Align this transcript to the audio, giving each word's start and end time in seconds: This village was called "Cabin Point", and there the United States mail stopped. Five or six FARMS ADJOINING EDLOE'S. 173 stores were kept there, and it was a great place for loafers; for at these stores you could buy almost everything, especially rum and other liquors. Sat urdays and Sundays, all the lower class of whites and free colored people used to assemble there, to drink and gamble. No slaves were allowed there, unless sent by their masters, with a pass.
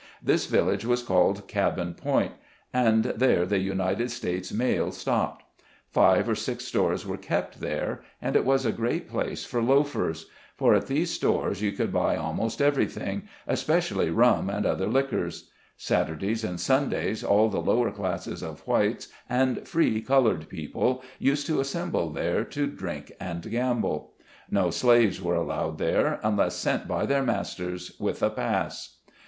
This 0.23 0.47
village 0.47 0.83
was 0.83 1.03
called 1.03 1.47
"Cabin 1.47 1.93
Point", 1.93 2.31
and 2.73 3.03
there 3.03 3.45
the 3.45 3.59
United 3.59 4.09
States 4.09 4.51
mail 4.51 4.91
stopped. 4.91 5.43
Five 5.91 6.27
or 6.27 6.33
six 6.33 6.67
FARMS 6.71 7.03
ADJOINING 7.03 7.17
EDLOE'S. 7.19 7.29
173 7.29 7.77
stores 7.77 7.99
were 8.01 8.01
kept 8.01 8.01
there, 8.01 8.03
and 8.19 8.35
it 8.35 8.43
was 8.43 8.65
a 8.65 8.71
great 8.71 9.07
place 9.07 9.45
for 9.45 9.61
loafers; 9.61 10.25
for 10.57 10.73
at 10.73 10.87
these 10.87 11.11
stores 11.11 11.61
you 11.61 11.71
could 11.73 11.93
buy 11.93 12.15
almost 12.15 12.63
everything, 12.63 13.27
especially 13.45 14.09
rum 14.09 14.49
and 14.49 14.65
other 14.65 14.87
liquors. 14.87 15.51
Sat 15.77 16.07
urdays 16.09 16.43
and 16.43 16.59
Sundays, 16.59 17.23
all 17.23 17.47
the 17.49 17.61
lower 17.61 17.91
class 17.91 18.25
of 18.41 18.61
whites 18.65 19.07
and 19.29 19.67
free 19.67 20.01
colored 20.01 20.49
people 20.49 21.03
used 21.19 21.45
to 21.45 21.59
assemble 21.59 22.09
there, 22.09 22.43
to 22.45 22.65
drink 22.65 23.11
and 23.19 23.47
gamble. 23.51 24.13
No 24.49 24.71
slaves 24.71 25.21
were 25.21 25.35
allowed 25.35 25.77
there, 25.77 26.19
unless 26.23 26.55
sent 26.55 26.87
by 26.87 27.05
their 27.05 27.21
masters, 27.21 27.93
with 27.99 28.23
a 28.23 28.31
pass. 28.31 28.97